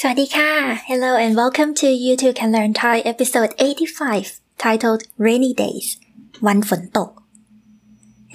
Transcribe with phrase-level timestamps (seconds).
[0.00, 0.50] สวัสดีค่ะ
[0.90, 5.88] Hello and welcome to You Too Can Learn Thai episode 85 titled Rainy Days
[6.46, 7.10] วันฝนตก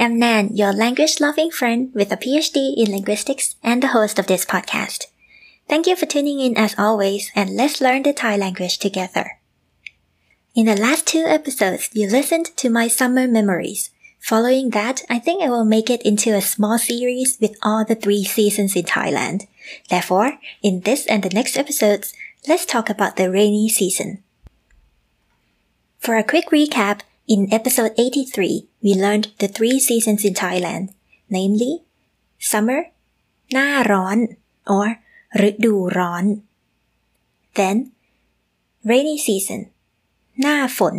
[0.04, 4.28] I'm Nan, your language loving friend with a PhD in linguistics and the host of
[4.32, 5.02] this podcast.
[5.70, 9.26] Thank you for tuning in as always and let's learn the Thai language together.
[10.60, 13.82] In the last two episodes, you listened to my summer memories.
[14.30, 18.00] Following that, I think I will make it into a small series with all the
[18.04, 19.40] three seasons in Thailand.
[19.90, 22.14] Therefore, in this and the next episodes,
[22.48, 24.10] let's talk about the rainy season.
[26.00, 30.86] For a quick recap, in episode 83, we learned the three seasons in Thailand,
[31.30, 31.84] namely
[32.40, 32.82] summer,
[33.54, 34.18] หน้าร้อน
[34.76, 34.88] or
[35.48, 36.26] ฤดูร้อน
[37.58, 37.78] then
[38.90, 39.62] rainy season
[40.42, 40.96] หน้าฝน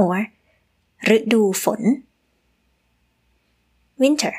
[0.00, 0.18] or
[1.16, 1.82] ฤดูฝน
[4.00, 4.34] winter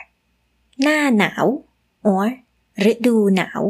[0.82, 1.46] หน้าหนาว
[2.14, 2.28] or
[2.92, 3.62] ฤดูหนาว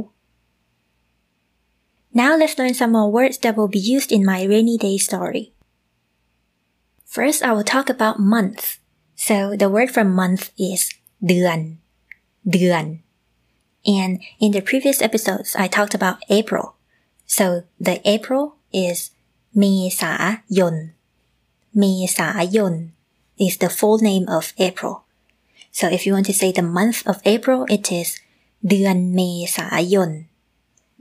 [2.21, 5.45] Now let's learn some more words that will be used in my rainy day story.
[7.15, 8.61] First, I will talk about month.
[9.27, 10.81] So the word for month is
[11.27, 11.59] เดือน
[12.51, 12.85] เดือน
[13.99, 16.65] And in the previous episodes, I talked about April.
[17.37, 17.45] So
[17.87, 18.43] the April
[18.87, 18.97] is
[19.57, 19.63] เม
[20.01, 20.13] ษา
[20.57, 20.75] ยน
[21.77, 21.83] เม
[22.17, 22.73] ษายน
[23.45, 24.95] is the full name of April.
[25.71, 28.19] So if you want to say the month of April, it is
[28.69, 29.21] เดือนเม
[29.57, 30.11] ษายน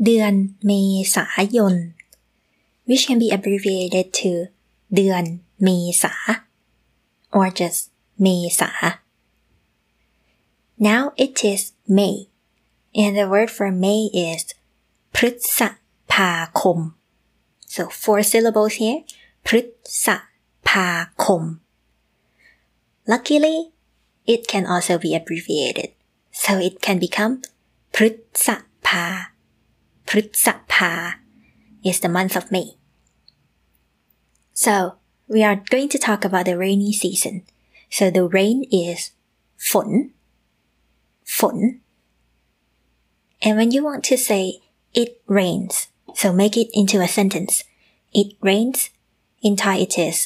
[0.05, 0.33] เดือน
[0.66, 0.72] เม
[1.14, 1.75] ษายน
[2.89, 4.33] which can be abbreviated to
[4.94, 5.25] เดือน
[5.62, 5.69] เม
[6.02, 6.14] ษา
[7.36, 7.83] or just
[8.22, 8.27] เม
[8.61, 8.70] ษา
[10.89, 11.62] now it is
[11.97, 12.16] May
[13.02, 14.42] and the word for May is
[15.14, 15.61] พฤษ
[16.12, 16.78] ภาคม
[17.75, 19.00] so four syllables here
[19.47, 19.61] พฤ
[20.05, 20.08] ษ
[20.69, 20.89] ภา
[21.25, 21.42] คม
[23.12, 23.56] luckily
[24.33, 25.91] it can also be abbreviated
[26.42, 27.34] so it can become
[27.94, 28.08] พฤ
[28.47, 28.48] ษ
[28.86, 29.05] ภา
[30.08, 30.92] พฤษภา
[31.89, 32.69] is the month of May.
[34.52, 34.74] So
[35.29, 37.34] we are going to talk about the rainy season.
[37.96, 39.01] So the rain is
[39.70, 39.90] ฝน
[41.39, 41.57] ฝน
[43.45, 44.42] And when you want to say
[45.01, 45.74] it rains,
[46.20, 47.55] so make it into a sentence.
[48.20, 48.90] It rains.
[49.46, 50.17] In Thai it is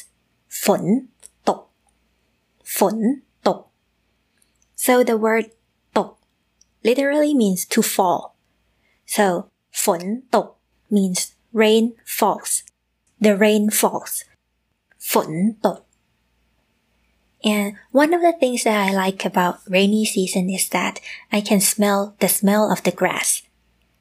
[0.63, 0.83] ฝน
[1.47, 1.61] ตก
[2.77, 2.95] ฝน
[3.47, 3.59] ตก
[4.83, 5.57] So the word ตก
[6.85, 8.21] literally means to fall.
[9.15, 9.25] So
[9.83, 10.01] ฝน
[10.35, 10.47] ตก
[10.95, 11.19] means
[11.61, 11.85] rain
[12.17, 12.51] falls.
[13.25, 14.13] The rain falls.
[15.11, 15.29] ฝน
[15.65, 15.79] ตก
[17.43, 20.99] And one of the things that I like about rainy season is that
[21.31, 23.41] I can smell the smell of the grass.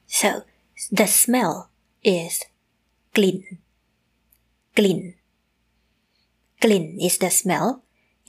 [0.07, 0.29] So
[0.99, 1.55] the smell
[2.03, 2.35] is
[3.17, 3.39] กลิ่น
[4.79, 5.01] กลิ่น
[6.63, 7.69] กลิ่น is the smell.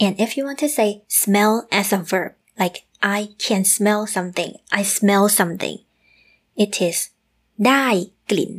[0.04, 0.90] And if you want to say
[1.24, 2.78] smell as a verb, like
[3.18, 5.78] I can smell something, I smell something,
[6.64, 6.98] it is
[7.68, 7.88] ได้
[8.30, 8.54] กลิ่น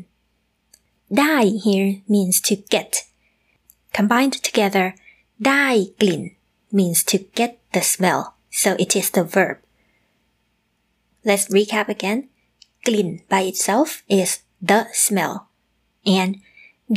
[1.18, 2.90] ได้ here means to get.
[3.98, 4.86] Combined together,
[5.46, 5.66] ได้
[6.00, 6.22] กลิ่น
[6.78, 8.20] means to get the smell.
[8.62, 9.56] So it is the verb.
[11.28, 12.20] Let's recap again.
[12.86, 13.88] กลิ่น by itself
[14.20, 14.30] is
[14.70, 15.34] the smell.
[16.18, 16.32] And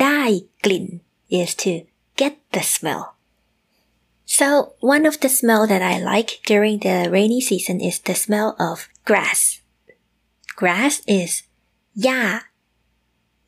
[0.01, 0.21] ได้
[0.65, 0.85] กลิ่น
[1.39, 1.73] is to
[2.19, 3.03] get the smell.
[4.30, 8.54] So one of the smell that I like during the rainy season is the smell
[8.60, 9.60] of grass.
[10.54, 11.42] Grass is
[11.98, 12.46] ya,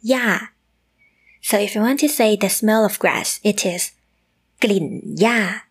[0.02, 0.50] ya.
[1.40, 3.92] So if you want to say the smell of grass, it is
[4.58, 5.62] glin ya,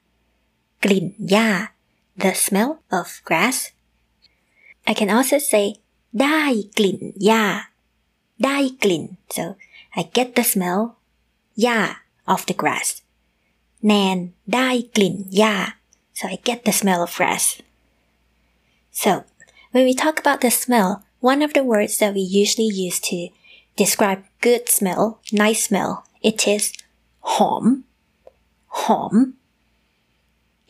[0.79, 1.75] glin ya,
[2.15, 3.75] the smell of grass.
[4.87, 5.83] I can also say
[6.15, 7.67] dai glin ya,
[8.39, 9.17] dai glin.
[9.27, 9.57] So
[9.93, 10.95] I get the smell
[11.53, 13.03] ya of the grass.
[13.86, 14.18] แนน
[14.54, 15.56] ได้กลิ่นหญ้า
[16.16, 17.60] so I get the smell of grass.
[18.90, 19.24] So
[19.72, 23.28] when we talk about the smell, one of the words that we usually use to
[23.76, 26.64] describe good smell, nice smell, it is
[27.32, 27.64] หอม
[28.80, 29.14] หอม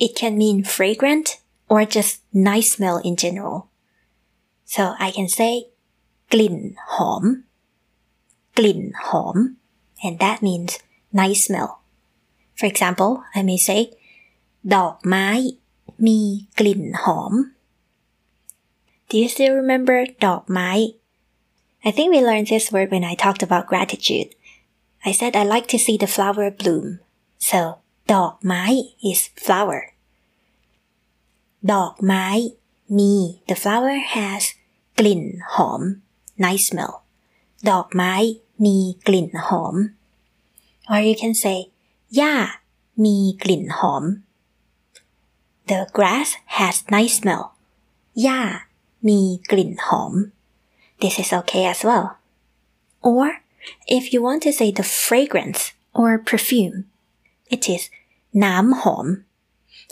[0.04, 1.28] It can mean fragrant
[1.72, 2.12] or just
[2.50, 3.58] nice smell in general.
[4.74, 5.52] So I can say
[6.32, 6.56] กลิ่น
[6.94, 7.24] หอม
[8.58, 9.36] กลิ่นหอม
[10.04, 10.72] and that means
[11.20, 11.70] nice smell.
[12.60, 13.80] For example, I may say
[14.74, 15.28] ดอกไม้
[16.06, 16.20] มี
[16.58, 17.32] กลิ่นหอม
[19.08, 20.70] Do you still remember ดอกไม้
[21.88, 24.28] I think we learned this word when I talked about gratitude.
[25.08, 26.86] I said I like to see the flower bloom.
[27.48, 27.60] So
[28.14, 28.64] ดอกไม้
[29.10, 29.82] is flower.
[31.72, 32.26] ดอกไม้
[32.98, 33.12] มี
[33.48, 34.42] the flower has
[34.98, 35.22] กลิ่น
[35.54, 35.82] หอม
[36.44, 36.94] nice smell
[37.70, 38.12] ดอกไม้
[38.64, 38.76] มี
[39.06, 39.74] กลิ่นหอม
[40.90, 41.58] or you can say
[42.16, 42.34] หญ้า
[43.04, 44.04] มีกลิ่นหอม
[45.70, 46.28] the grass
[46.58, 47.44] has nice smell
[48.22, 48.40] หญ้า
[49.08, 49.20] มี
[49.50, 50.12] กลิ่นหอม
[51.02, 52.06] this is okay as well
[53.10, 53.26] or
[53.98, 55.60] if you want to say the fragrance
[56.00, 56.76] or perfume
[57.54, 57.82] it is
[58.44, 59.06] น้ำหอม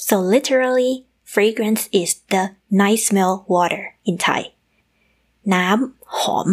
[0.09, 0.93] so literally
[1.35, 2.45] fragrance is the
[2.83, 4.43] nice smell water in Thai
[5.55, 6.49] น้ำหอม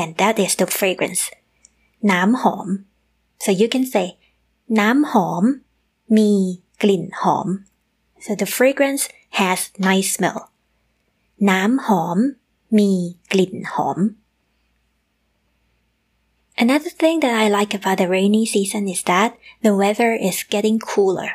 [0.00, 1.22] and that is the fragrance
[2.10, 2.68] น้ำหอม
[3.44, 4.06] so you can say
[4.80, 5.44] น้ำหอม
[6.16, 6.32] มี
[6.82, 7.48] กลิ่นหอม
[8.24, 9.04] so the fragrance
[9.38, 10.40] has nice smell
[11.50, 12.18] น้ำหอม
[12.78, 12.90] มี
[13.32, 13.98] กลิ่นหอม
[16.56, 20.78] Another thing that I like about the rainy season is that the weather is getting
[20.78, 21.30] cooler.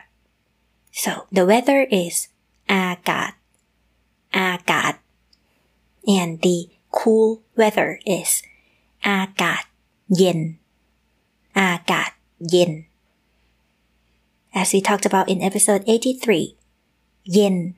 [0.91, 2.15] So the weather is
[2.73, 3.31] อากาศ
[4.37, 4.93] อากาศ
[6.17, 6.57] and the
[6.97, 7.29] cool
[7.59, 8.29] weather is
[9.07, 9.63] อากาศ
[10.15, 10.39] เย็น
[11.59, 12.11] อากาศ
[12.49, 12.71] เย็น
[14.53, 16.55] As we talked about in episode 83,
[17.23, 17.75] yin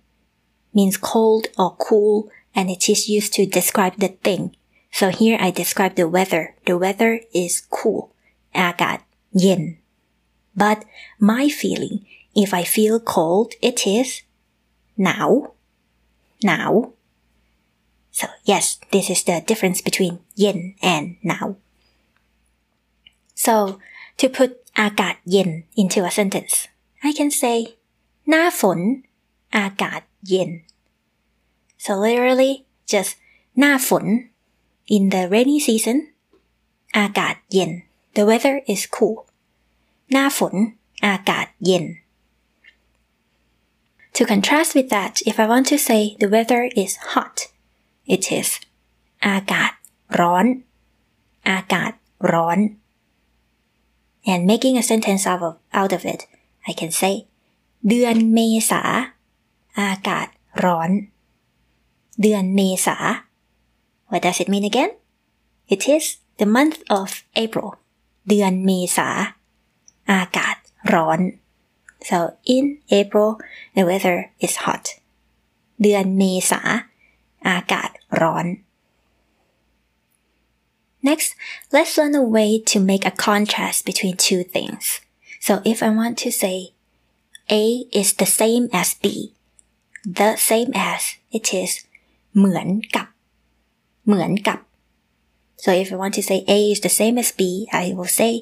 [0.74, 4.56] means cold or cool and it is used to describe the thing.
[4.92, 6.56] So here I describe the weather.
[6.66, 8.02] The weather is cool.
[8.60, 9.00] อากาศ
[9.40, 9.64] เย็น
[10.64, 10.80] But
[11.32, 11.98] my feeling,
[12.44, 14.10] if I feel cold, it is
[15.04, 15.30] หนาว
[16.46, 16.72] หนาว
[18.20, 20.60] So yes, this is the difference between yin
[20.94, 21.48] and now.
[23.46, 23.54] So
[24.20, 24.50] to put
[24.80, 25.50] อากาศเย็น
[25.82, 26.56] into a sentence,
[27.08, 27.58] I can say
[28.30, 28.80] หน้าฝน
[29.58, 30.50] อากาศเย็น
[31.84, 32.54] So literally
[32.92, 33.12] just
[33.60, 34.06] หน้าฝน
[34.96, 35.98] in the rainy season
[36.98, 37.72] อากาศเย็น
[38.16, 39.18] The weather is cool
[40.12, 40.56] หน้าฝน
[41.06, 41.86] อากาศเย็น
[44.16, 47.38] To contrast with that, if I want to say the weather is hot,
[48.16, 48.50] it is
[49.28, 49.72] อากาศ
[50.20, 50.46] ร้อน
[51.50, 51.92] อากาศ
[52.32, 52.58] ร้อน
[54.26, 56.22] and making a sentence out of, out of it,
[56.70, 57.14] I can say
[57.90, 58.40] เดือนเม
[58.70, 58.82] ษา
[59.80, 60.28] อากาศ
[60.64, 60.90] ร้อน
[62.22, 62.98] เดือนเมษา
[64.10, 64.92] What does it mean again?
[65.74, 66.06] It is
[66.40, 67.10] the month of
[67.44, 67.70] April
[68.30, 69.10] เดือนเมษา
[70.12, 70.56] อากาศ
[70.94, 71.20] ร้อน
[72.10, 72.18] so
[72.56, 72.66] in
[73.00, 73.30] April
[73.76, 74.86] the weather is hot
[75.82, 76.62] เดือนเมษา
[77.48, 77.90] อากาศ
[78.22, 78.46] ร้อน
[81.06, 81.36] Next,
[81.72, 85.02] let's learn a way to make a contrast between two things.
[85.40, 86.74] So if I want to say
[87.50, 89.34] A is the same as B,
[90.06, 91.86] the same as it is
[92.36, 93.08] เหมือนกับ
[94.06, 94.60] เหมือนกับ
[95.64, 97.42] so if I want to say A is the same as B
[97.84, 98.34] I will say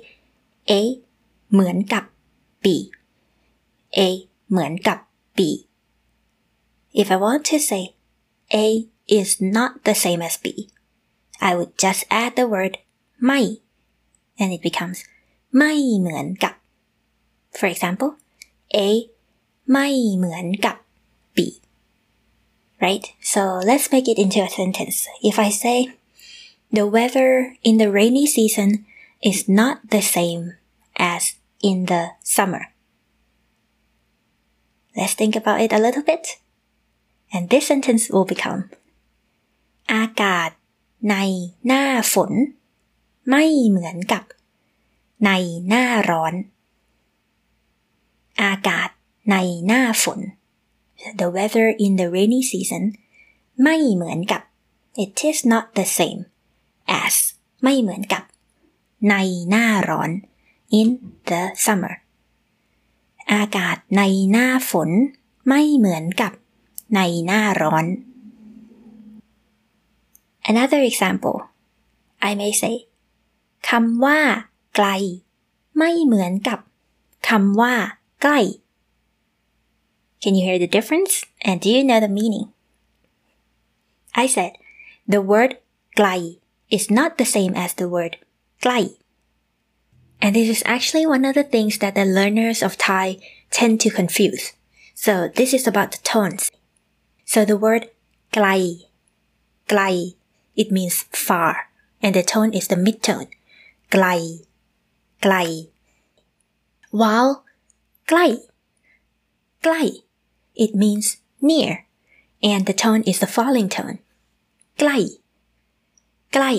[0.70, 0.82] A
[1.52, 2.04] เหมือนกับ
[2.64, 2.66] B
[3.98, 4.00] A
[4.50, 5.00] เหมือนกับ
[5.38, 5.40] B
[7.02, 7.84] if I want to say
[8.64, 8.66] A
[9.18, 10.46] is not the same as B
[11.48, 12.74] I would just add the word
[13.26, 13.40] ไม่
[14.42, 15.00] and it becomes
[15.58, 16.54] ไม่เหมือนกับ
[17.58, 18.12] for example
[18.76, 18.88] A
[19.72, 20.76] ไม่เหมือนกับ
[21.36, 21.38] B
[22.82, 23.06] right?
[23.22, 25.08] So let's make it into a sentence.
[25.22, 25.96] If I say,
[26.72, 28.86] the weather in the rainy season
[29.22, 30.56] is not the same
[30.96, 32.74] as in the summer.
[34.96, 36.38] Let's think about it a little bit.
[37.32, 38.62] And this sentence will become
[39.94, 40.50] อากาศ
[41.11, 41.17] ใน
[41.67, 42.33] หน้าฝน
[43.31, 44.25] ไม่เหมือนกับ
[45.25, 45.31] ใน
[45.69, 46.35] หน้าร้อน
[48.43, 48.89] อากาศ
[49.31, 49.37] ใน
[49.67, 50.21] หน้าฝน
[51.21, 52.85] the weather in the rainy season
[53.63, 54.43] ไม่เหมือนกับ
[55.03, 56.21] it is not the same
[57.03, 57.15] as
[57.63, 58.23] ไม่เหมือนกับ
[59.11, 59.15] ใน
[59.51, 60.11] หน้าร้อน
[60.79, 60.89] in
[61.29, 61.95] the summer
[63.33, 64.91] อากาศในหน้าฝน
[65.49, 66.33] ไม่เหมือนกับ
[66.97, 67.85] ในหน้าร้อน
[70.52, 71.38] Another example
[72.30, 72.76] I may say
[73.70, 74.20] คำว่า
[74.76, 74.88] ไกล
[75.78, 76.60] ไม่เหมือนกับ
[77.30, 77.74] คำว่า
[78.22, 78.40] ใกล้
[80.22, 81.14] Can you hear the difference?
[81.48, 82.48] And do you know the meaning?
[84.24, 84.54] I said
[85.14, 85.52] the word
[85.98, 86.08] ไกล
[86.78, 88.14] is not the same as the word
[88.64, 88.80] ใกล้
[90.24, 93.06] And this is actually one of the things that the learners of Thai
[93.58, 94.44] tend to confuse.
[94.94, 96.44] So this is about the tones.
[97.32, 97.84] So the word
[98.34, 98.48] ไกล
[99.70, 99.82] ไกล
[100.56, 100.96] it means
[101.28, 101.70] far
[102.02, 103.30] and the tone is the mid-tone
[103.92, 104.06] ไกล
[105.24, 105.36] ไกล
[107.00, 107.32] while
[108.10, 108.26] ใกล้
[109.64, 109.82] ใกล้
[110.64, 111.08] it means
[111.50, 111.72] near
[112.52, 113.98] and the tone is the falling tone
[114.80, 114.98] ใกล้
[116.34, 116.52] ใกล้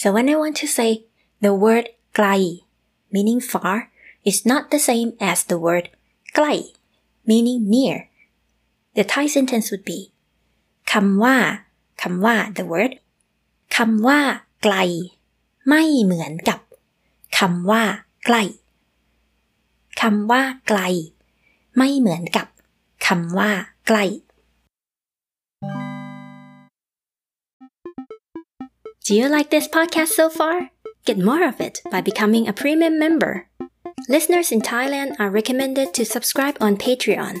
[0.00, 0.90] so when I want to say
[1.44, 1.86] the word
[2.16, 2.26] ไกล
[3.14, 3.76] meaning far
[4.30, 5.86] is not the same as the word
[6.34, 6.52] ใกล้
[7.28, 7.96] meaning near
[8.96, 10.00] the Thai sentence would be
[10.90, 11.36] คำว่า
[12.02, 12.92] คำว่า the word
[13.76, 14.20] คำว่า
[14.62, 14.74] ไกล
[15.68, 16.60] ไม่เหมือนกับ
[17.38, 17.84] คำว่า
[18.26, 18.42] ใกล้
[20.00, 20.80] คำว่า ไกล
[21.76, 22.46] ไม่เหมือนกับ
[23.06, 23.50] คำว่า
[23.86, 24.04] ใกล้
[29.06, 30.56] Do you like this podcast so far?
[31.06, 33.46] Get more of it by becoming a premium member.
[34.06, 37.36] Listeners in Thailand are recommended to subscribe on Patreon.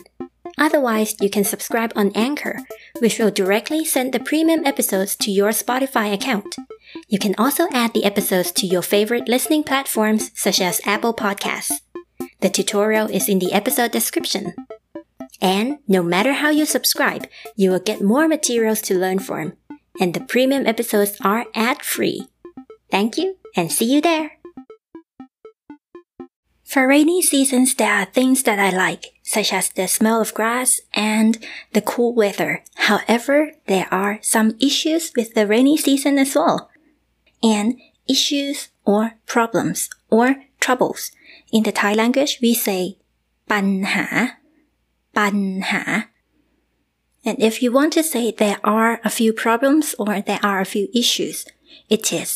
[0.57, 2.59] Otherwise, you can subscribe on Anchor,
[2.99, 6.55] which will directly send the premium episodes to your Spotify account.
[7.07, 11.71] You can also add the episodes to your favorite listening platforms such as Apple Podcasts.
[12.41, 14.53] The tutorial is in the episode description.
[15.41, 19.53] And no matter how you subscribe, you will get more materials to learn from.
[19.99, 22.27] And the premium episodes are ad free.
[22.91, 24.39] Thank you and see you there.
[26.63, 30.80] For rainy seasons, there are things that I like, such as the smell of grass
[30.94, 31.38] and
[31.72, 32.62] the cool weather.
[32.74, 36.70] However, there are some issues with the rainy season as well.
[37.42, 41.12] And issues or problems or troubles.
[41.52, 42.82] In the Thai language, we say
[43.50, 44.06] ปัญหา
[45.18, 45.36] ปัญ
[45.70, 45.82] หา
[47.28, 50.72] and if you want to say there are a few problems or there are a
[50.74, 51.36] few issues,
[51.94, 52.30] it is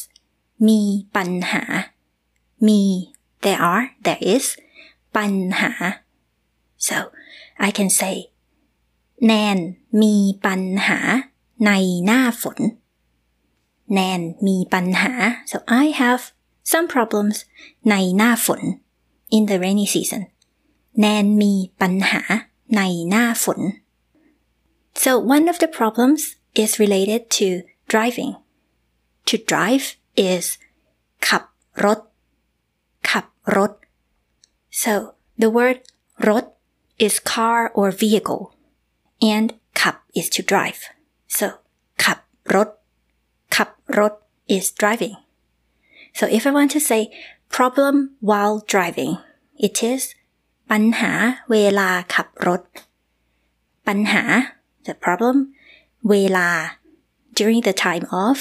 [0.69, 0.81] มี
[1.17, 1.63] ปัญหา
[2.67, 2.83] มี
[3.45, 4.45] there are there is
[5.17, 5.71] ปัญหา
[6.89, 6.97] so
[7.67, 8.15] I can say
[9.27, 9.59] แนน
[10.03, 10.99] มีปัญหา
[11.67, 11.71] ใน
[12.05, 12.59] หน้าฝน
[13.95, 15.13] แนนมีปัญหา
[15.51, 16.23] so I have
[16.73, 17.37] some problems
[17.91, 18.61] ในหน้าฝน
[19.37, 20.23] in the rainy season
[21.01, 22.23] แนนมีปัญหา
[22.77, 23.61] ในหน้าฝน
[25.03, 26.23] so one of the problems
[26.63, 27.47] is related to
[27.93, 28.33] driving
[29.29, 29.87] to drive
[30.31, 30.45] is
[31.27, 31.45] ขับ
[31.85, 32.01] รถ
[33.11, 33.27] ขับ
[33.57, 33.73] รถ
[34.83, 34.93] so
[35.43, 35.79] the word
[36.29, 36.45] รถ
[37.05, 38.45] is car or vehicle
[39.35, 39.49] and
[39.81, 40.81] ขับ is to drive
[41.37, 41.47] so
[42.05, 42.19] ขับ
[42.55, 42.69] รถ
[43.57, 44.13] ขับรถ
[44.57, 45.17] is driving
[46.19, 47.01] so if I want to say
[47.57, 47.95] problem
[48.29, 49.13] while driving
[49.67, 50.03] it is
[50.71, 51.13] ปัญหา
[51.51, 52.63] เวลาขับรถ
[53.87, 54.23] ปัญหา
[54.87, 55.37] the problem
[56.11, 56.49] เวลา
[57.37, 58.39] during the time of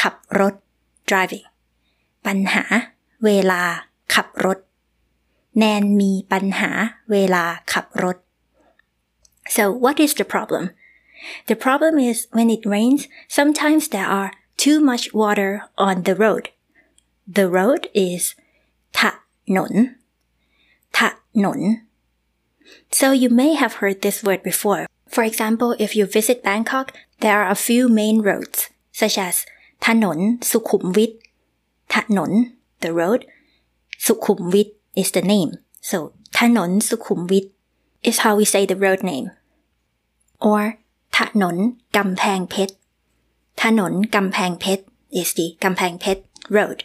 [0.00, 0.54] ขับรถ
[1.10, 1.46] driving
[2.26, 2.64] ปัญหา
[3.24, 3.62] เวลา
[4.14, 4.58] ขับรถ
[5.58, 6.70] แนนมีปัญหา
[7.10, 8.16] เวลาขับรถ
[9.56, 10.64] so what is the problem
[11.50, 13.02] the problem is when it rains
[13.38, 14.30] sometimes there are
[14.64, 15.50] too much water
[15.88, 16.44] on the road
[17.38, 18.22] the road is
[18.98, 19.00] ถ
[19.56, 19.72] นน
[20.96, 20.98] ถ
[21.44, 21.60] นน
[22.98, 24.82] so you may have heard this word before
[25.14, 26.86] for example if you visit Bangkok
[27.22, 28.58] there are a few main roads
[29.00, 29.34] such as
[29.86, 30.18] ถนน
[30.50, 31.12] สุขุมวิท
[31.94, 32.30] ถนน
[32.82, 33.20] the road
[34.06, 34.68] สุขุมวิท
[35.00, 35.52] is the name
[35.90, 35.98] so
[36.38, 37.44] ถนนสุขุมวิท
[38.08, 39.26] is how we say the road name
[40.46, 40.62] or
[41.18, 41.56] ถนน
[41.96, 42.74] กำแพงเพชร
[43.62, 44.84] ถนนกำแพงเพชร
[45.20, 46.22] is the กำแพงเพชร
[46.56, 46.78] road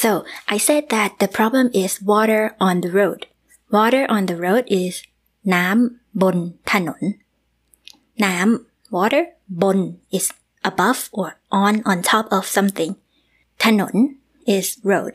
[0.00, 0.10] so
[0.54, 3.20] I said that the problem is water on the road
[3.76, 4.94] water on the road is
[5.54, 6.36] น้ำบน
[6.72, 7.02] ถนน
[8.24, 9.24] น้ำ water
[9.62, 9.78] บน
[10.18, 10.26] is
[10.70, 11.30] above or
[11.64, 12.92] on on top of something
[13.64, 13.94] ถนน
[14.56, 15.14] is road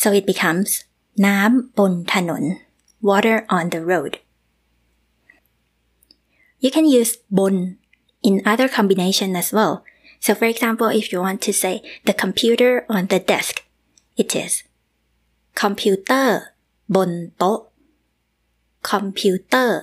[0.00, 0.70] so it becomes
[1.26, 2.42] น้ำบนถนน
[3.08, 4.12] water on the road
[6.62, 7.54] you can use บน
[8.28, 9.74] in other combination as well
[10.24, 11.74] so for example if you want to say
[12.06, 13.54] the computer on the desk
[14.22, 14.52] it is
[15.60, 16.36] คอมพิวเตอร์
[16.94, 17.60] บนโต๊ะ
[18.90, 19.78] คอมพิวเตอร์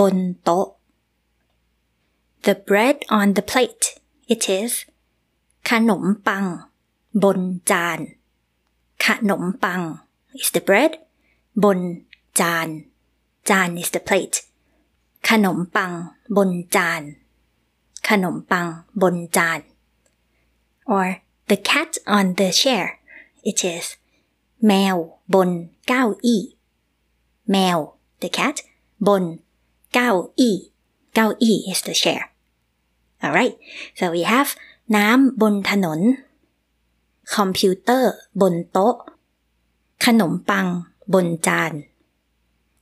[0.00, 0.66] บนโต๊ะ
[2.46, 3.84] the bread on the plate
[4.32, 4.72] it is
[5.70, 6.44] ขนมปัง
[7.22, 7.98] บนจาน
[9.04, 9.80] ขนมปัง
[10.40, 10.92] is the bread
[11.64, 11.78] บน
[12.40, 12.68] จาน
[13.48, 14.38] จาน is the plate
[15.28, 15.92] ขนมปัง
[16.36, 17.02] บนจาน
[18.08, 18.66] ขนมปัง
[19.02, 19.60] บนจาน
[20.94, 21.06] or
[21.50, 22.86] the cat on the chair
[23.50, 23.86] it is
[24.66, 24.96] แมว
[25.34, 25.50] บน
[25.88, 26.42] เก้าอี้
[27.50, 27.78] แมว
[28.22, 28.56] the cat
[29.08, 29.24] บน
[29.94, 30.56] เก้าอี้
[31.14, 32.22] เก้าอี้ is the chair
[33.24, 33.54] alright
[33.98, 34.50] so we have
[34.96, 36.00] น้ำบนถนน
[37.34, 38.96] คอมพิวเตอร์บนโต๊ะ
[40.04, 40.66] ขนมปัง
[41.14, 41.72] บนจาน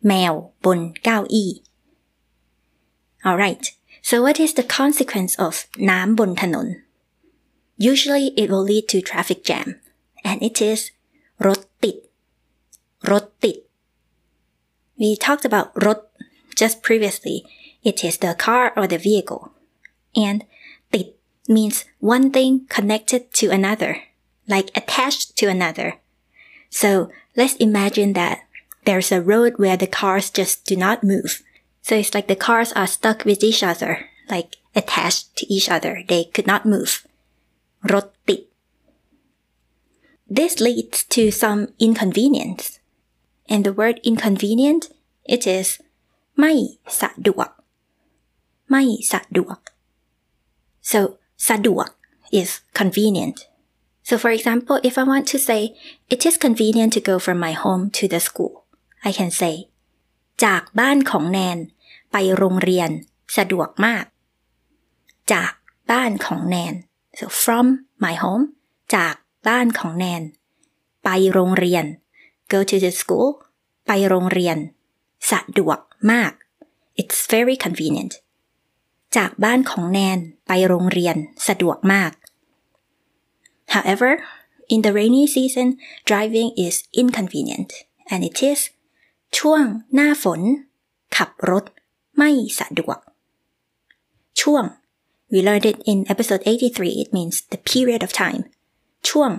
[0.07, 1.50] แมวบนเก้าอี้
[3.28, 3.64] alright
[4.09, 5.54] so what is the consequence of
[5.90, 6.66] น้ำบนถนน
[7.90, 9.68] usually it will lead to traffic jam
[10.28, 10.80] and it is
[11.47, 11.97] รถติด
[13.11, 13.57] รถติด
[15.00, 15.99] we talked about รถ
[16.61, 17.37] just previously
[17.88, 19.42] it is the car or the vehicle
[20.26, 20.38] and
[20.95, 21.07] ติด
[21.54, 21.78] means
[22.14, 23.92] one thing connected to another
[24.47, 25.97] like attached to another
[26.71, 28.40] so let's imagine that
[28.85, 31.42] there's a road where the cars just do not move
[31.83, 36.02] so it's like the cars are stuck with each other like attached to each other
[36.09, 36.92] they could not move
[37.92, 38.40] รถติด
[40.38, 42.64] this leads to some inconvenience
[43.52, 44.83] and the word inconvenient
[45.35, 45.68] it is
[46.38, 46.52] ไม่
[47.00, 47.50] สะดวก
[48.71, 49.59] ไม่สะดวก
[50.90, 51.00] so
[51.49, 51.88] สะดวก
[52.33, 53.47] is convenient.
[54.07, 55.62] So for example, if I want to say,
[56.13, 58.53] it is convenient to go from my home to the school,
[59.10, 59.55] I can say
[60.43, 61.57] จากบ้านของแนน
[62.12, 62.89] ไปโรงเรียน
[63.38, 64.05] สะดวกมาก
[65.33, 65.51] จาก
[65.91, 66.74] บ้านของแนน
[67.17, 67.67] so from
[68.03, 68.45] my home
[68.95, 69.15] จาก
[69.48, 70.24] บ้านของแนน
[71.03, 71.86] ไปโรงเรียน
[72.51, 73.29] go to the school
[73.88, 74.57] ไปโรงเรียน
[75.31, 75.79] สะดวก
[76.12, 76.31] มาก
[77.01, 78.13] it's very convenient
[79.15, 81.15] จากบ้านของแนน ไปโรงเรียน
[81.48, 82.12] สะดวกมาก
[83.75, 84.11] however
[84.68, 85.68] in the rainy season
[86.04, 87.71] driving is inconvenient
[88.11, 88.61] and it is
[89.38, 89.64] ช่วง
[89.95, 90.40] หน้าฝน
[91.16, 91.64] ขับรถ
[92.16, 92.99] ไม่สะดวก
[94.40, 94.64] ช่วง
[95.33, 98.42] we learned it in episode 83 it means the period of time
[99.09, 99.30] ช่วง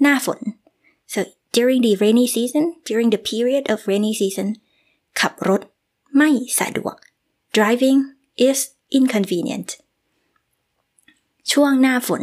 [0.00, 0.40] หน้าฝน
[1.12, 1.20] so
[1.56, 4.48] during the rainy season during the period of rainy season
[5.20, 5.60] ขับรถ
[6.16, 6.96] ไม่สะดวก
[7.56, 7.98] driving
[8.48, 8.58] is
[8.98, 9.68] inconvenient
[11.52, 12.22] ช่วงหน้าฝน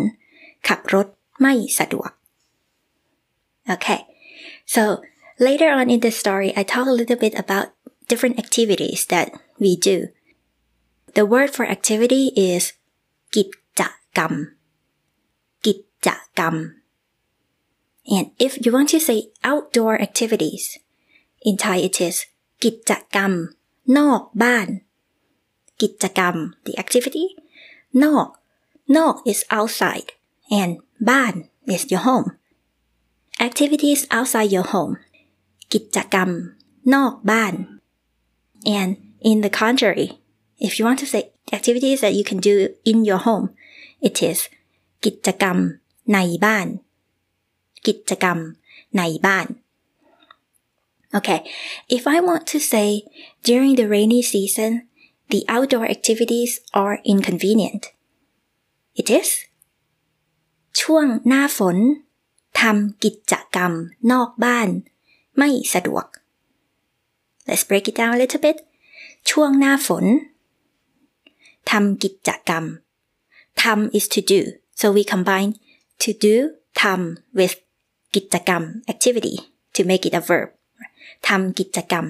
[0.68, 1.08] ขับรถ
[1.42, 2.12] ไม่สะดวก
[3.74, 4.02] okay
[4.74, 4.84] so
[5.48, 7.68] later on in the story I talk a little bit about
[8.10, 9.28] different activities that
[9.64, 9.98] we do
[11.18, 12.64] the word for activity is
[13.36, 13.44] กิ
[13.80, 13.82] จ
[14.18, 14.34] กรรม
[15.66, 15.74] กิ
[16.06, 16.08] จ
[16.38, 16.56] กรรม
[18.16, 19.20] and if you want to say
[19.50, 20.64] outdoor activities
[21.48, 22.18] in Thai it is
[22.64, 23.32] กิจกรรม
[23.98, 24.68] นอกบ้าน
[25.82, 27.26] กิจกรรม the activity
[28.04, 28.28] นอก
[28.98, 30.10] นอก is outside
[30.60, 30.72] and
[31.10, 31.34] บ้าน
[31.74, 32.28] is your home
[33.48, 34.94] activities outside your home
[35.74, 36.30] กิจกรรม
[36.94, 37.54] นอกบ้าน
[38.80, 38.92] and
[39.30, 40.08] in the contrary
[40.66, 41.22] if you want to say
[41.58, 42.56] activities that you can do
[42.92, 43.46] in your home
[44.08, 44.40] it is
[45.06, 45.58] กิจกรรม
[46.14, 46.68] ในบ้าน
[47.88, 48.38] กิจกรรม
[48.98, 49.48] ในบ้าน
[51.18, 51.40] Okay,
[51.88, 53.06] if I want to say
[53.42, 54.72] during the rainy season,
[55.30, 57.84] the outdoor activities are inconvenient.
[58.94, 59.46] It is
[60.81, 61.77] ช่วงหน้าฝน
[62.61, 63.73] ทำกิจกรรม
[64.13, 64.69] นอกบ้าน
[65.39, 66.07] ไม่สะดวก
[67.49, 68.59] Let's break it down a little bit
[69.31, 70.05] ช่วงหน้าฝน
[71.71, 72.65] ทำกิจกรรม
[73.63, 74.41] ทำ is to do
[74.81, 75.53] so we combine
[76.03, 76.35] to do
[76.83, 77.57] ทำ with
[78.15, 79.35] กิจกรรม activity
[79.75, 80.49] to make it a verb
[81.29, 82.07] ทำกิจกรรม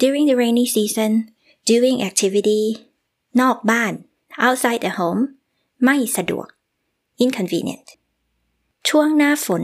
[0.00, 1.12] during the rainy season
[1.70, 2.62] doing activity
[3.40, 3.92] นอกบ้าน
[4.46, 5.22] outside the home
[5.84, 6.48] ไม่สะดวก
[7.23, 7.87] inconvenient
[8.87, 9.63] ช่วงหน้าฝน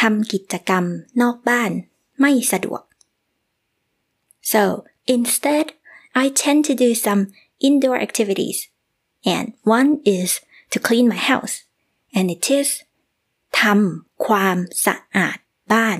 [0.00, 0.84] ทำกิจกรรม
[1.20, 1.70] นอกบ้าน
[2.20, 2.82] ไม่สะดวก
[4.52, 4.62] so
[5.16, 5.66] instead
[6.22, 7.22] I tend to do some
[7.68, 8.58] indoor activities
[9.34, 9.46] and
[9.78, 10.30] one is
[10.72, 11.54] to clean my house
[12.16, 12.68] and it is
[13.60, 15.38] ทำความสะอาด
[15.72, 15.98] บ้าน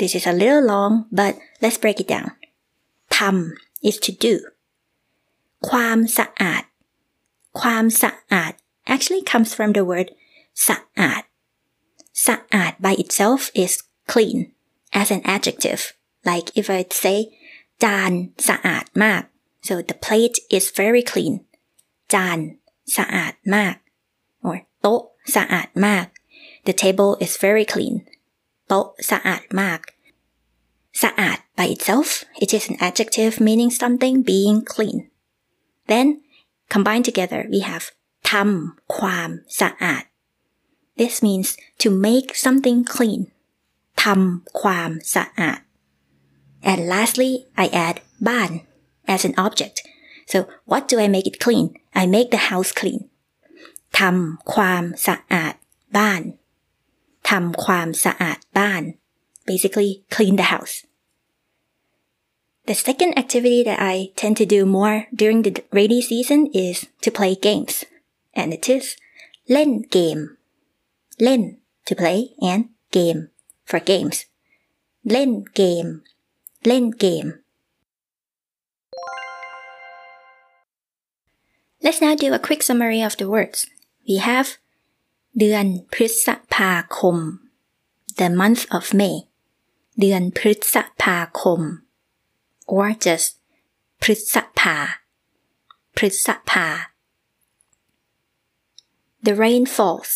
[0.00, 1.32] This is a little long but
[1.62, 2.30] let's break it down
[3.16, 4.34] ทำ is to do
[5.68, 6.62] ความสะอาด
[7.60, 8.52] ความสะอาด
[8.87, 10.11] actually comes from the word
[10.53, 11.25] sa'ad.
[12.13, 14.53] Sa'ad by itself is clean
[14.93, 15.93] as an adjective.
[16.25, 17.37] Like if I say
[17.79, 19.29] dan sa'ad mak.
[19.61, 21.45] So the plate is very clean.
[22.09, 23.81] Dan sa'ad mak.
[24.41, 26.15] Or to sa'ad mak.
[26.65, 28.05] The table is very clean.
[28.69, 29.93] To sa'ad mak.
[30.93, 35.11] Sa'ad by itself, it is an adjective meaning something being clean.
[35.85, 36.21] Then
[36.69, 37.91] combined together, we have
[38.32, 39.30] ทำความ
[39.60, 40.02] สะอาด
[41.00, 41.48] this means
[41.82, 43.20] to make something clean
[44.04, 45.60] ทำความสะอาด
[46.70, 47.32] and lastly
[47.64, 47.96] I add
[48.28, 48.50] บ้าน
[49.14, 49.76] as an object
[50.30, 50.38] so
[50.70, 51.66] what do I make it clean
[52.00, 53.00] I make the house clean
[53.98, 55.54] ทำความสะอาด
[55.98, 56.22] บ้าน
[57.30, 58.82] ทำความสะอาดบ้าน
[59.50, 60.74] basically clean the house
[62.68, 67.10] the second activity that I tend to do more during the rainy season is to
[67.18, 67.74] play games
[68.40, 68.86] and it is
[69.52, 70.18] เล่นเกม
[71.22, 71.42] เล่น
[71.86, 72.18] to play
[72.50, 72.62] and
[72.96, 73.20] game
[73.68, 74.18] for games
[75.10, 75.86] เล่นเกม
[76.66, 77.26] เล่นเกม
[81.84, 83.58] Let's now do a quick summary of the words.
[84.08, 84.48] We have
[85.38, 87.16] เดือนพฤษภาคม
[88.20, 89.16] the month of May
[90.00, 91.60] เดือนพฤษภาคม
[92.74, 93.30] or just
[94.02, 94.76] พฤษภา
[95.96, 96.66] พฤษภา
[99.26, 100.10] The rain falls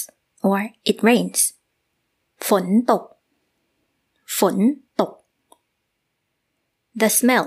[0.48, 0.58] or
[0.90, 1.40] it rains
[2.48, 3.04] ฝนตก
[4.38, 4.56] ฝน
[5.00, 5.12] ตก
[7.00, 7.46] The smell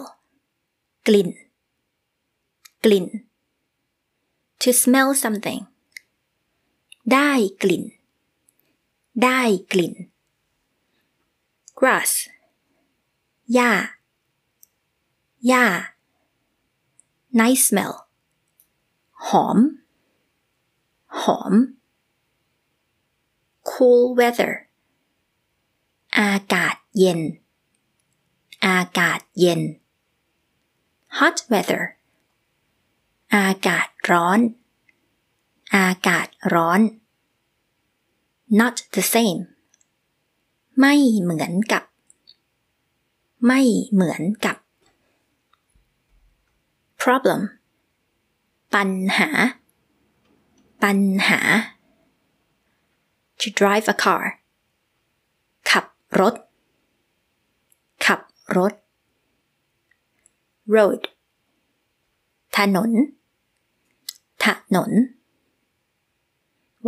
[1.08, 1.30] กลิ่น
[2.84, 3.06] กลิ่น
[4.62, 5.62] To smell something
[7.13, 7.84] ได้กลิ่น
[9.24, 9.41] ได้
[9.72, 9.93] กลิ่น
[11.80, 12.12] grass
[13.54, 13.72] หญ้า
[15.48, 15.65] หญ้า
[17.39, 17.93] nice smell
[19.28, 19.58] หอม
[21.20, 21.53] หอม
[23.70, 24.53] cool weather
[26.18, 27.20] อากาศเย็น
[28.66, 29.61] อากาศเย็น
[31.18, 31.83] hot weather
[33.35, 34.40] อากาศร้อน
[35.77, 36.81] อากาศร้อน
[38.61, 39.40] not the same
[40.81, 41.85] ไม่เหมือนกับ
[43.46, 43.61] ไม่
[43.92, 44.57] เหมือนกับ
[47.03, 47.40] problem
[48.74, 49.31] ปัญหา
[50.85, 51.40] ปัญหา
[53.40, 54.25] to drive a car
[55.70, 55.85] ขับ
[56.20, 56.35] รถ
[58.07, 58.20] ขับ
[58.57, 58.73] รถ
[60.75, 61.01] road
[62.57, 62.90] ถนน
[64.44, 64.90] ถนน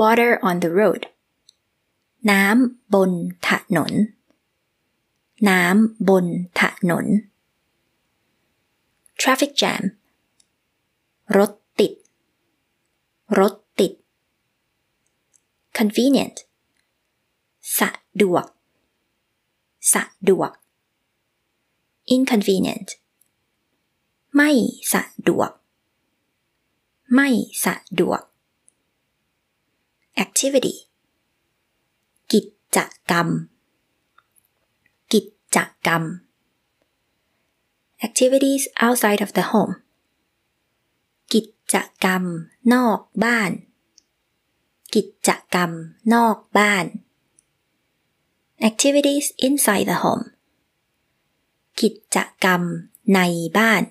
[0.00, 1.02] water on the road
[2.30, 3.10] น้ำบน
[3.48, 3.92] ถนน
[5.48, 6.26] น้ำบน
[6.60, 7.06] ถนน
[9.20, 9.82] traffic jam
[11.36, 11.50] รถ
[13.38, 13.92] รถติด
[15.78, 16.36] convenient
[17.78, 18.46] สะดวก
[19.92, 20.52] สะดวก
[22.14, 22.88] inconvenient
[24.36, 24.50] ไม่
[24.92, 25.50] สะดวก
[27.14, 27.28] ไม่
[27.64, 28.22] สะดวก
[30.24, 30.74] activity
[32.32, 32.40] กิ
[32.76, 32.78] จ
[33.10, 33.28] กรรม
[35.12, 35.20] กิ
[35.56, 36.02] จกรรม
[38.06, 39.74] activities outside of the home
[41.74, 42.24] จกรรม
[42.74, 43.50] นอกบ้าน
[44.94, 45.70] กิจกรรม
[46.14, 46.84] นอกบ้าน
[48.68, 50.24] activities inside the home
[51.80, 52.62] กิจกรรม
[53.14, 53.20] ใน
[53.58, 53.82] บ้าน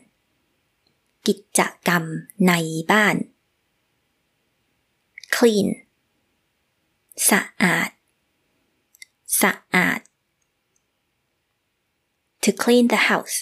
[1.27, 2.03] กิจกรรม
[2.47, 2.53] ใน
[2.91, 3.15] บ้าน
[5.35, 5.67] clean
[7.29, 7.89] สะอาด
[9.41, 9.99] สะอาด
[12.43, 13.37] to clean the house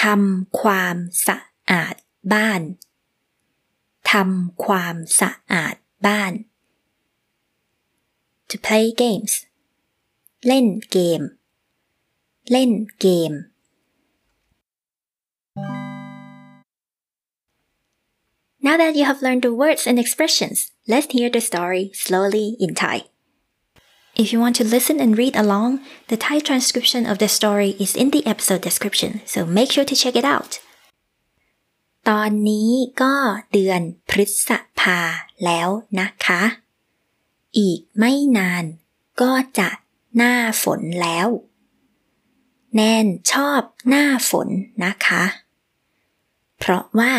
[0.00, 1.36] ทำความสะ
[1.70, 1.94] อาด
[2.34, 2.60] บ้าน
[4.11, 6.33] ทำความสะอาดบ้าน
[8.49, 9.33] to play games
[10.47, 11.21] เล่นเกม
[12.51, 13.33] เล่นเกม
[18.67, 22.73] Now that you have learned the words and expressions, let's hear the story slowly in
[22.73, 23.03] Thai.
[24.15, 27.95] If you want to listen and read along, the Thai transcription of the story is
[27.95, 30.59] in the episode description, so make sure to check it out.
[32.08, 32.70] ตอนนี้
[33.02, 33.14] ก็
[33.52, 34.98] เดือนพฤษภา
[35.44, 35.68] แล้ว
[36.00, 36.42] นะคะ
[37.58, 38.64] อีกไม่นาน
[39.20, 39.68] ก็จะ
[40.16, 41.28] หน้าฝนแล้ว
[42.74, 44.48] แนนชอบหน้าฝน
[44.84, 45.24] นะคะ
[46.58, 47.14] เพราะว่า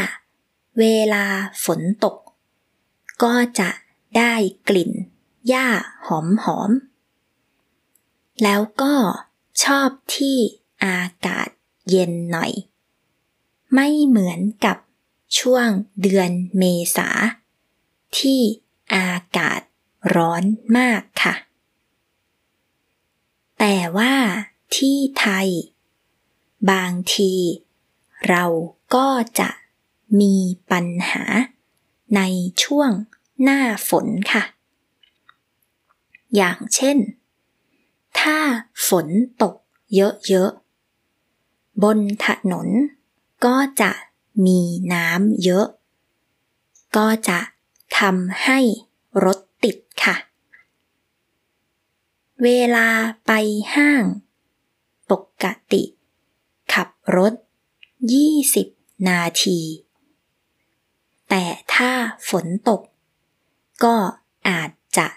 [0.79, 1.25] เวลา
[1.63, 2.17] ฝนตก
[3.23, 3.69] ก็จะ
[4.17, 4.33] ได้
[4.69, 4.91] กลิ่น
[5.47, 5.67] หญ้า
[6.07, 6.71] หอมหอม
[8.43, 8.93] แล้วก็
[9.63, 10.37] ชอบที่
[10.83, 11.49] อากาศ
[11.89, 12.51] เย็นหน่อย
[13.73, 14.77] ไม่เหมือนกับ
[15.39, 15.67] ช่วง
[16.01, 16.63] เดือนเม
[16.95, 17.09] ษา
[18.17, 18.41] ที่
[18.93, 19.61] อากาศ
[20.15, 20.43] ร้อน
[20.77, 21.35] มากค่ะ
[23.59, 24.13] แต่ว่า
[24.75, 25.49] ที่ไทย
[26.71, 27.33] บางที
[28.29, 28.45] เรา
[28.95, 29.07] ก็
[29.39, 29.49] จะ
[30.19, 30.35] มี
[30.71, 31.23] ปัญหา
[32.15, 32.21] ใน
[32.63, 32.91] ช่วง
[33.43, 34.43] หน้าฝนค่ะ
[36.35, 36.97] อย่างเช่น
[38.19, 38.37] ถ้า
[38.87, 39.07] ฝน
[39.41, 39.55] ตก
[39.95, 42.67] เยอะๆ บนถนน
[43.45, 43.91] ก็จะ
[44.45, 44.59] มี
[44.93, 45.67] น้ำเยอะ
[46.97, 47.39] ก็จะ
[47.97, 48.59] ทำให้
[49.25, 50.15] รถติดค่ะ
[52.43, 52.87] เวลา
[53.25, 53.31] ไป
[53.75, 54.03] ห้าง
[55.11, 55.83] ปกติ
[56.73, 57.33] ขับรถ
[58.21, 59.59] 20 นาที
[61.29, 61.91] แต่ถ้า
[62.29, 62.81] ฝนตก
[63.83, 63.95] ก็
[64.49, 65.07] อาจจะ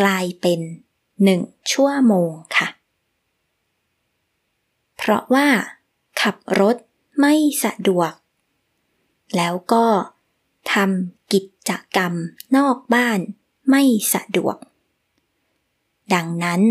[0.00, 0.60] กลายเป็น
[1.22, 2.68] หนึ่งชั่วโมงค่ะ
[4.96, 5.48] เพราะว่า
[6.20, 6.76] ขับรถ
[7.20, 8.12] ไม่สะดวก
[9.36, 9.86] แล้วก็
[10.72, 12.12] ทำกิจกรรม
[12.56, 13.20] นอกบ้าน
[13.70, 14.56] ไม่สะดวก
[16.14, 16.62] ดังนั้น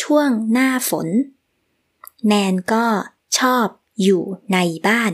[0.00, 1.08] ช่วงหน้าฝน
[2.26, 2.86] แนนก็
[3.38, 3.66] ชอบ
[4.02, 4.22] อยู่
[4.52, 5.12] ในบ้าน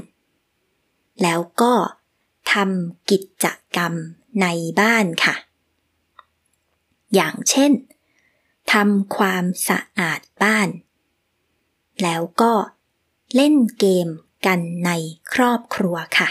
[1.23, 1.75] แล้วก็
[2.53, 3.93] ทำกิจกรรม
[4.43, 4.47] ใน
[4.81, 5.35] บ้านค่ะ
[7.15, 7.73] อย่างเช่น
[8.73, 10.69] ทำความสะอาดบ้าน
[12.03, 12.53] แล้วก็
[13.35, 14.09] เล่นเกม
[14.46, 14.89] กันใน
[15.34, 16.30] ครอบครัวค่ะ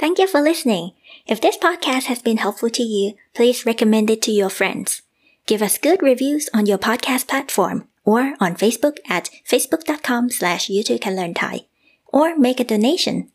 [0.00, 0.92] Thank you for listening.
[1.32, 5.02] If this podcast has been helpful to you, please recommend it to your friends.
[5.46, 11.00] Give us good reviews on your podcast platform or on Facebook at facebook.com slash youtube
[11.00, 11.66] can learn Thai
[12.08, 13.30] or make a donation.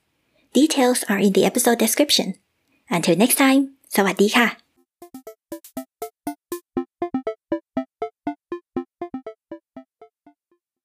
[0.53, 2.35] Details are in the episode description.
[2.89, 3.61] Until next time,
[3.95, 4.62] สวัสดีค่ะ